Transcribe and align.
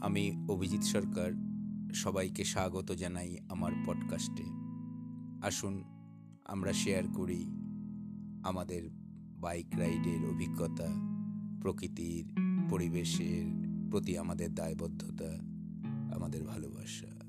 আমি 0.00 0.46
অভিজিৎ 0.48 0.82
সরকার 0.82 1.32
সবাইকে 1.94 2.44
স্বাগত 2.44 2.92
জানাই 2.92 3.36
আমার 3.48 3.72
পডকাস্টে 3.86 4.42
আসুন, 5.46 5.84
আমরা 6.44 6.72
শেয়ার 6.72 7.04
করি 7.14 7.46
আমাদের 8.44 8.90
বাইক 9.40 9.66
রাইডের 9.78 10.26
অভিজ্ঞতা, 10.26 10.88
প্রকৃতির 11.62 12.24
পরিবেশের 12.70 13.44
প্রতি 13.90 14.18
আমাদের 14.18 14.54
দায়বদ্ধতা, 14.54 15.30
আমাদের 16.14 16.44
ভালোবাসা। 16.44 17.19